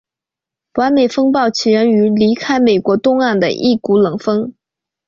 [0.79, 4.55] 完美风暴起源于离开美国东岸的一股冷锋。